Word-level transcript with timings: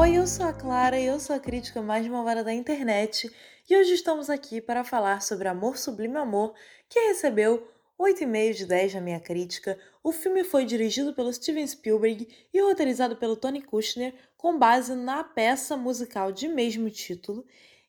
Oi, 0.00 0.16
eu 0.16 0.28
sou 0.28 0.46
a 0.46 0.52
Clara 0.52 0.96
e 0.96 1.06
eu 1.06 1.18
sou 1.18 1.34
a 1.34 1.40
crítica 1.40 1.82
mais 1.82 2.06
malvada 2.06 2.44
da 2.44 2.54
internet 2.54 3.28
e 3.68 3.76
hoje 3.76 3.94
estamos 3.94 4.30
aqui 4.30 4.60
para 4.60 4.84
falar 4.84 5.20
sobre 5.22 5.48
Amor 5.48 5.76
Sublime 5.76 6.16
Amor, 6.18 6.54
que 6.88 7.00
recebeu 7.08 7.66
8,5 7.98 8.54
de 8.54 8.66
10 8.66 8.94
na 8.94 9.00
minha 9.00 9.18
crítica. 9.18 9.76
O 10.00 10.12
filme 10.12 10.44
foi 10.44 10.64
dirigido 10.64 11.12
pelo 11.14 11.32
Steven 11.32 11.66
Spielberg 11.66 12.28
e 12.54 12.60
roteirizado 12.60 13.16
pelo 13.16 13.34
Tony 13.34 13.60
Kushner 13.60 14.14
com 14.36 14.56
base 14.56 14.94
na 14.94 15.24
peça 15.24 15.76
musical 15.76 16.30
de 16.30 16.46
mesmo 16.46 16.88
título. 16.88 17.44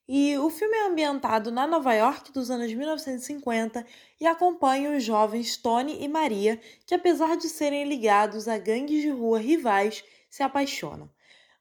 E 0.08 0.36
o 0.40 0.50
filme 0.50 0.78
é 0.78 0.88
ambientado 0.88 1.52
na 1.52 1.68
Nova 1.68 1.94
York 1.94 2.32
dos 2.32 2.50
anos 2.50 2.74
1950 2.74 3.86
e 4.20 4.26
acompanha 4.26 4.98
os 4.98 5.04
jovens 5.04 5.58
Tony 5.58 6.04
e 6.04 6.08
Maria, 6.08 6.60
que 6.88 6.96
apesar 6.96 7.38
de 7.38 7.48
serem 7.48 7.88
ligados 7.88 8.48
a 8.48 8.58
gangues 8.58 9.04
de 9.04 9.12
rua 9.12 9.38
rivais, 9.38 10.04
se 10.28 10.42
apaixonam 10.42 11.08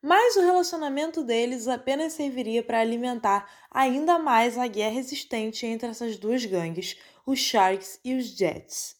mas 0.02 0.36
o 0.36 0.40
relacionamento 0.40 1.22
deles 1.24 1.66
apenas 1.66 2.12
serviria 2.12 2.62
para 2.62 2.80
alimentar 2.80 3.50
ainda 3.70 4.18
mais 4.18 4.56
a 4.56 4.66
guerra 4.66 4.98
existente 4.98 5.66
entre 5.66 5.88
essas 5.88 6.16
duas 6.16 6.44
gangues, 6.44 6.96
os 7.26 7.38
Sharks 7.38 7.98
e 8.04 8.14
os 8.14 8.26
Jets. 8.26 8.96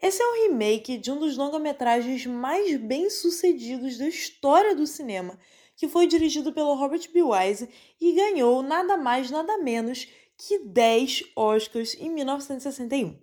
Esse 0.00 0.22
é 0.22 0.26
o 0.26 0.48
remake 0.48 0.96
de 0.96 1.10
um 1.10 1.18
dos 1.18 1.36
longa-metragens 1.36 2.24
mais 2.24 2.76
bem-sucedidos 2.76 3.98
da 3.98 4.06
história 4.06 4.74
do 4.74 4.86
cinema, 4.86 5.38
que 5.76 5.88
foi 5.88 6.06
dirigido 6.06 6.52
pelo 6.52 6.74
Robert 6.74 7.08
B. 7.12 7.22
Wise 7.22 7.68
e 8.00 8.12
ganhou 8.12 8.62
nada 8.62 8.96
mais 8.96 9.30
nada 9.30 9.58
menos 9.58 10.08
que 10.36 10.60
10 10.60 11.24
Oscars 11.34 11.94
em 11.94 12.10
1961. 12.10 13.18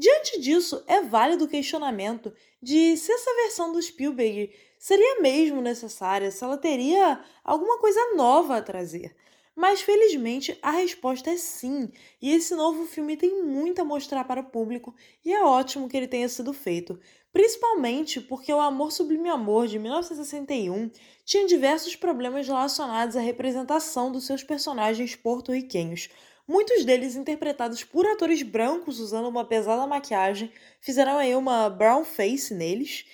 Diante 0.00 0.40
disso, 0.40 0.82
é 0.86 1.02
válido 1.02 1.44
o 1.44 1.48
questionamento 1.48 2.32
de 2.62 2.96
se 2.96 3.12
essa 3.12 3.34
versão 3.34 3.70
do 3.70 3.82
Spielberg 3.82 4.50
seria 4.78 5.20
mesmo 5.20 5.60
necessária, 5.60 6.30
se 6.30 6.42
ela 6.42 6.56
teria 6.56 7.22
alguma 7.44 7.78
coisa 7.78 8.14
nova 8.14 8.56
a 8.56 8.62
trazer. 8.62 9.14
Mas 9.54 9.82
felizmente 9.82 10.58
a 10.62 10.70
resposta 10.70 11.28
é 11.28 11.36
sim, 11.36 11.92
e 12.22 12.32
esse 12.32 12.54
novo 12.54 12.86
filme 12.86 13.14
tem 13.14 13.42
muito 13.42 13.82
a 13.82 13.84
mostrar 13.84 14.24
para 14.24 14.40
o 14.40 14.44
público 14.44 14.94
e 15.22 15.34
é 15.34 15.44
ótimo 15.44 15.86
que 15.86 15.98
ele 15.98 16.08
tenha 16.08 16.30
sido 16.30 16.54
feito, 16.54 16.98
principalmente 17.30 18.22
porque 18.22 18.50
O 18.50 18.58
Amor 18.58 18.92
Sublime 18.92 19.28
Amor 19.28 19.66
de 19.66 19.78
1961 19.78 20.90
tinha 21.26 21.46
diversos 21.46 21.94
problemas 21.94 22.46
relacionados 22.46 23.16
à 23.16 23.20
representação 23.20 24.10
dos 24.10 24.24
seus 24.24 24.42
personagens 24.42 25.14
porto-riquenhos, 25.14 26.08
Muitos 26.50 26.84
deles 26.84 27.14
interpretados 27.14 27.84
por 27.84 28.04
atores 28.04 28.42
brancos 28.42 28.98
usando 28.98 29.28
uma 29.28 29.44
pesada 29.44 29.86
maquiagem, 29.86 30.50
fizeram 30.80 31.16
aí 31.16 31.32
uma 31.36 31.70
brown 31.70 32.04
face 32.04 32.52
neles. 32.52 33.04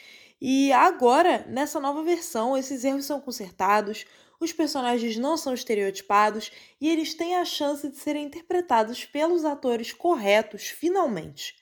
E 0.41 0.73
agora, 0.73 1.45
nessa 1.47 1.79
nova 1.79 2.03
versão, 2.03 2.57
esses 2.57 2.83
erros 2.83 3.05
são 3.05 3.21
consertados, 3.21 4.07
os 4.41 4.55
personagens 4.55 5.19
não 5.19 5.37
são 5.37 5.53
estereotipados 5.53 6.51
e 6.81 6.89
eles 6.89 7.13
têm 7.13 7.37
a 7.37 7.45
chance 7.45 7.87
de 7.91 7.99
serem 7.99 8.25
interpretados 8.25 9.05
pelos 9.05 9.45
atores 9.45 9.93
corretos, 9.93 10.69
finalmente. 10.69 11.57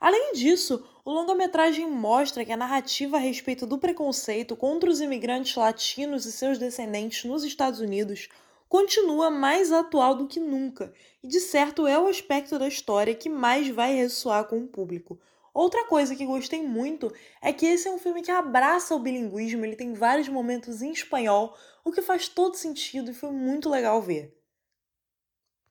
Além 0.00 0.32
disso, 0.32 0.82
o 1.04 1.12
longa-metragem 1.12 1.90
mostra 1.90 2.42
que 2.42 2.52
a 2.52 2.56
narrativa 2.56 3.18
a 3.18 3.20
respeito 3.20 3.66
do 3.66 3.76
preconceito 3.76 4.56
contra 4.56 4.88
os 4.88 5.02
imigrantes 5.02 5.54
latinos 5.56 6.24
e 6.24 6.32
seus 6.32 6.56
descendentes 6.56 7.22
nos 7.24 7.44
Estados 7.44 7.80
Unidos 7.80 8.30
continua 8.68 9.30
mais 9.30 9.72
atual 9.72 10.14
do 10.14 10.26
que 10.26 10.38
nunca, 10.38 10.92
e 11.22 11.26
de 11.26 11.40
certo 11.40 11.86
é 11.86 11.98
o 11.98 12.06
aspecto 12.06 12.58
da 12.58 12.68
história 12.68 13.14
que 13.14 13.28
mais 13.28 13.68
vai 13.68 13.94
ressoar 13.94 14.44
com 14.44 14.58
o 14.58 14.68
público. 14.68 15.18
Outra 15.52 15.84
coisa 15.86 16.14
que 16.14 16.24
gostei 16.24 16.62
muito 16.62 17.12
é 17.42 17.52
que 17.52 17.66
esse 17.66 17.88
é 17.88 17.90
um 17.90 17.98
filme 17.98 18.22
que 18.22 18.30
abraça 18.30 18.94
o 18.94 19.00
bilinguismo, 19.00 19.64
ele 19.64 19.74
tem 19.74 19.92
vários 19.94 20.28
momentos 20.28 20.82
em 20.82 20.92
espanhol, 20.92 21.56
o 21.84 21.90
que 21.90 22.02
faz 22.02 22.28
todo 22.28 22.54
sentido 22.54 23.10
e 23.10 23.14
foi 23.14 23.30
muito 23.30 23.68
legal 23.68 24.00
ver. 24.00 24.37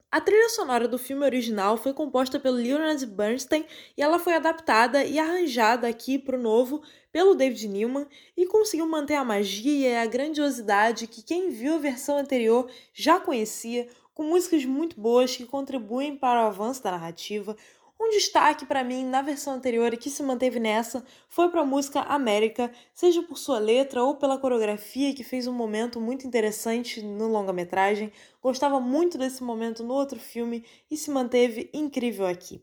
A 0.09 0.21
trilha 0.21 0.47
sonora 0.47 0.87
do 0.87 0.97
filme 0.97 1.25
original 1.25 1.75
foi 1.75 1.93
composta 1.93 2.39
pelo 2.39 2.55
Leonard 2.55 3.05
Bernstein 3.05 3.65
e 3.97 4.01
ela 4.01 4.17
foi 4.17 4.35
adaptada 4.35 5.03
e 5.03 5.19
arranjada 5.19 5.85
aqui 5.85 6.17
para 6.17 6.37
o 6.37 6.41
novo 6.41 6.81
pelo 7.11 7.35
David 7.35 7.67
Newman 7.67 8.07
e 8.35 8.45
conseguiu 8.45 8.87
manter 8.87 9.15
a 9.15 9.25
magia 9.25 9.89
e 9.89 9.97
a 9.97 10.05
grandiosidade 10.05 11.07
que 11.07 11.21
quem 11.21 11.49
viu 11.49 11.75
a 11.75 11.79
versão 11.79 12.17
anterior 12.17 12.71
já 12.93 13.19
conhecia, 13.19 13.89
com 14.13 14.23
músicas 14.23 14.63
muito 14.63 14.97
boas 14.97 15.35
que 15.35 15.45
contribuem 15.45 16.15
para 16.15 16.45
o 16.45 16.47
avanço 16.47 16.81
da 16.81 16.91
narrativa, 16.91 17.57
um 17.99 18.09
destaque 18.09 18.65
para 18.65 18.83
mim 18.83 19.03
na 19.03 19.21
versão 19.21 19.53
anterior 19.53 19.93
e 19.93 19.97
que 19.97 20.09
se 20.09 20.21
manteve 20.21 20.59
nessa 20.59 21.03
foi 21.27 21.49
para 21.49 21.61
a 21.61 21.65
música 21.65 22.01
América, 22.01 22.71
seja 22.93 23.23
por 23.23 23.37
sua 23.37 23.59
letra 23.59 24.03
ou 24.03 24.15
pela 24.15 24.37
coreografia 24.37 25.13
que 25.13 25.23
fez 25.23 25.47
um 25.47 25.53
momento 25.53 25.99
muito 25.99 26.27
interessante 26.27 27.01
no 27.01 27.27
longa-metragem. 27.27 28.11
Gostava 28.41 28.79
muito 28.79 29.17
desse 29.17 29.43
momento 29.43 29.83
no 29.83 29.93
outro 29.93 30.19
filme 30.19 30.63
e 30.89 30.95
se 30.95 31.09
manteve 31.09 31.69
incrível 31.73 32.27
aqui. 32.27 32.61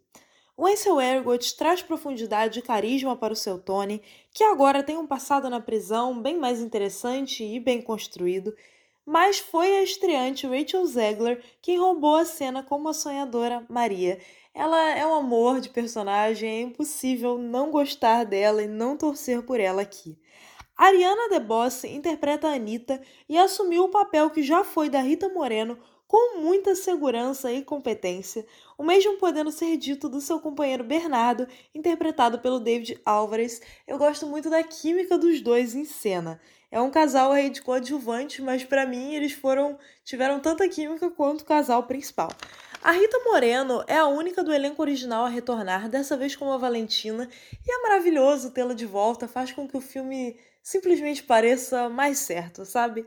O 0.56 0.68
Ansel 0.68 1.00
Elgort 1.00 1.52
traz 1.56 1.82
profundidade 1.82 2.60
e 2.60 2.62
carisma 2.62 3.16
para 3.16 3.32
o 3.32 3.36
seu 3.36 3.58
Tony, 3.58 4.00
que 4.32 4.44
agora 4.44 4.84
tem 4.84 4.96
um 4.96 5.06
passado 5.06 5.50
na 5.50 5.60
prisão 5.60 6.22
bem 6.22 6.38
mais 6.38 6.60
interessante 6.60 7.42
e 7.42 7.58
bem 7.58 7.82
construído, 7.82 8.54
mas 9.04 9.40
foi 9.40 9.78
a 9.78 9.82
estreante 9.82 10.46
Rachel 10.46 10.86
Zegler 10.86 11.42
quem 11.60 11.76
roubou 11.76 12.14
a 12.14 12.24
cena 12.24 12.62
como 12.62 12.88
a 12.88 12.94
sonhadora 12.94 13.66
Maria 13.68 14.18
ela 14.54 14.90
é 14.90 15.06
um 15.06 15.14
amor 15.14 15.60
de 15.60 15.68
personagem, 15.68 16.48
é 16.48 16.60
impossível 16.62 17.36
não 17.38 17.70
gostar 17.70 18.24
dela 18.24 18.62
e 18.62 18.68
não 18.68 18.96
torcer 18.96 19.42
por 19.42 19.58
ela 19.60 19.82
aqui. 19.82 20.16
Ariana 20.76 21.28
DeBoss 21.28 21.84
interpreta 21.84 22.48
a 22.48 22.54
Anitta 22.54 23.00
e 23.28 23.38
assumiu 23.38 23.84
o 23.84 23.90
papel 23.90 24.28
que 24.30 24.42
já 24.42 24.64
foi 24.64 24.88
da 24.88 25.00
Rita 25.00 25.28
Moreno 25.28 25.78
com 26.06 26.40
muita 26.40 26.74
segurança 26.74 27.50
e 27.52 27.62
competência, 27.62 28.44
o 28.76 28.84
mesmo 28.84 29.16
podendo 29.16 29.50
ser 29.50 29.76
dito 29.76 30.08
do 30.08 30.20
seu 30.20 30.38
companheiro 30.38 30.84
Bernardo, 30.84 31.46
interpretado 31.74 32.38
pelo 32.40 32.60
David 32.60 33.00
Alvarez. 33.04 33.60
Eu 33.86 33.98
gosto 33.98 34.26
muito 34.26 34.50
da 34.50 34.62
química 34.62 35.16
dos 35.16 35.40
dois 35.40 35.74
em 35.74 35.84
cena. 35.84 36.40
É 36.70 36.80
um 36.80 36.90
casal 36.90 37.30
aí 37.30 37.50
de 37.50 37.62
mas 38.42 38.64
para 38.64 38.84
mim 38.84 39.14
eles 39.14 39.32
foram 39.32 39.78
tiveram 40.04 40.40
tanta 40.40 40.68
química 40.68 41.08
quanto 41.08 41.42
o 41.42 41.44
casal 41.44 41.84
principal. 41.84 42.30
A 42.82 42.90
Rita 42.92 43.18
Moreno 43.24 43.82
é 43.86 43.96
a 43.96 44.06
única 44.06 44.42
do 44.42 44.52
elenco 44.52 44.82
original 44.82 45.24
a 45.24 45.28
retornar, 45.28 45.88
dessa 45.88 46.16
vez 46.16 46.36
como 46.36 46.52
a 46.52 46.58
Valentina, 46.58 47.28
e 47.66 47.72
é 47.72 47.82
maravilhoso 47.82 48.50
tê-la 48.50 48.74
de 48.74 48.84
volta, 48.84 49.26
faz 49.26 49.52
com 49.52 49.66
que 49.66 49.76
o 49.76 49.80
filme 49.80 50.36
simplesmente 50.64 51.22
pareça 51.22 51.88
mais 51.90 52.18
certo, 52.18 52.64
sabe? 52.64 53.06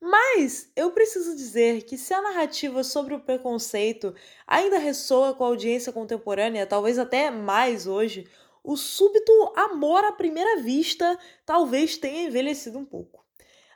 Mas 0.00 0.70
eu 0.74 0.90
preciso 0.90 1.36
dizer 1.36 1.84
que 1.84 1.96
se 1.96 2.12
a 2.12 2.20
narrativa 2.20 2.82
sobre 2.82 3.14
o 3.14 3.20
preconceito 3.20 4.12
ainda 4.46 4.78
ressoa 4.78 5.32
com 5.32 5.44
a 5.44 5.46
audiência 5.46 5.92
contemporânea, 5.92 6.66
talvez 6.66 6.98
até 6.98 7.30
mais 7.30 7.86
hoje, 7.86 8.26
o 8.64 8.76
súbito 8.76 9.32
amor 9.56 10.04
à 10.04 10.12
primeira 10.12 10.60
vista 10.60 11.16
talvez 11.46 11.96
tenha 11.96 12.24
envelhecido 12.24 12.78
um 12.78 12.84
pouco. 12.84 13.21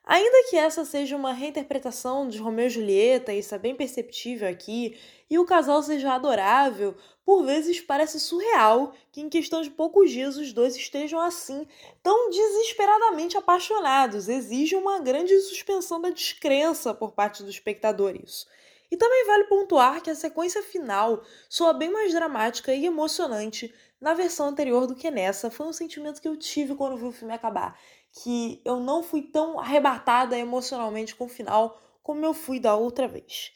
Ainda 0.08 0.48
que 0.48 0.56
essa 0.56 0.84
seja 0.84 1.16
uma 1.16 1.32
reinterpretação 1.32 2.28
de 2.28 2.38
Romeu 2.38 2.66
e 2.66 2.70
Julieta, 2.70 3.32
isso 3.32 3.52
é 3.52 3.58
bem 3.58 3.74
perceptível 3.74 4.48
aqui, 4.48 4.96
e 5.28 5.36
o 5.36 5.44
casal 5.44 5.82
seja 5.82 6.14
adorável, 6.14 6.94
por 7.24 7.44
vezes 7.44 7.80
parece 7.80 8.20
surreal 8.20 8.94
que 9.10 9.20
em 9.20 9.28
questão 9.28 9.60
de 9.62 9.68
poucos 9.68 10.12
dias 10.12 10.36
os 10.36 10.52
dois 10.52 10.76
estejam 10.76 11.20
assim, 11.20 11.66
tão 12.04 12.30
desesperadamente 12.30 13.36
apaixonados. 13.36 14.28
Exige 14.28 14.76
uma 14.76 15.00
grande 15.00 15.36
suspensão 15.40 16.00
da 16.00 16.10
descrença 16.10 16.94
por 16.94 17.10
parte 17.10 17.42
do 17.42 17.50
espectador 17.50 18.14
isso. 18.14 18.46
E 18.88 18.96
também 18.96 19.26
vale 19.26 19.44
pontuar 19.48 20.00
que 20.00 20.10
a 20.10 20.14
sequência 20.14 20.62
final 20.62 21.24
soa 21.48 21.72
bem 21.72 21.90
mais 21.90 22.12
dramática 22.12 22.72
e 22.72 22.86
emocionante 22.86 23.74
na 24.00 24.14
versão 24.14 24.46
anterior 24.46 24.86
do 24.86 24.94
que 24.94 25.10
nessa. 25.10 25.50
Foi 25.50 25.66
um 25.66 25.72
sentimento 25.72 26.22
que 26.22 26.28
eu 26.28 26.36
tive 26.36 26.76
quando 26.76 26.96
vi 26.96 27.06
o 27.06 27.10
filme 27.10 27.34
acabar 27.34 27.76
que 28.22 28.60
eu 28.64 28.80
não 28.80 29.02
fui 29.02 29.22
tão 29.22 29.58
arrebatada 29.58 30.38
emocionalmente 30.38 31.14
com 31.14 31.24
o 31.26 31.28
final 31.28 31.78
como 32.02 32.24
eu 32.24 32.32
fui 32.32 32.58
da 32.58 32.74
outra 32.74 33.06
vez. 33.06 33.52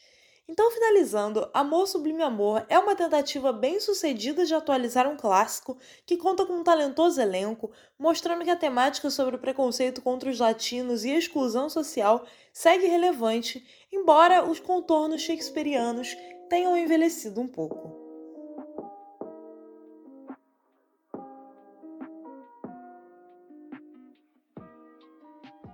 Então, 0.47 0.69
finalizando, 0.69 1.49
Amor 1.53 1.87
Sublime 1.87 2.21
Amor 2.21 2.65
é 2.67 2.77
uma 2.77 2.93
tentativa 2.93 3.53
bem 3.53 3.79
sucedida 3.79 4.45
de 4.45 4.53
atualizar 4.53 5.07
um 5.07 5.15
clássico 5.15 5.77
que 6.05 6.17
conta 6.17 6.45
com 6.45 6.53
um 6.53 6.63
talentoso 6.63 7.21
elenco, 7.21 7.71
mostrando 7.97 8.43
que 8.43 8.49
a 8.49 8.55
temática 8.55 9.09
sobre 9.09 9.37
o 9.37 9.39
preconceito 9.39 10.01
contra 10.01 10.29
os 10.29 10.39
latinos 10.39 11.05
e 11.05 11.11
a 11.11 11.17
exclusão 11.17 11.69
social 11.69 12.25
segue 12.51 12.85
relevante, 12.85 13.65
embora 13.91 14.43
os 14.43 14.59
contornos 14.59 15.21
shakespearianos 15.21 16.09
tenham 16.49 16.75
envelhecido 16.75 17.39
um 17.39 17.47
pouco. 17.47 18.00